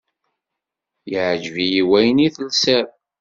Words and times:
Yeɛǧeb-iyi 1.11 1.81
wayen 1.89 2.25
i 2.27 2.29
telsiḍ. 2.35 2.87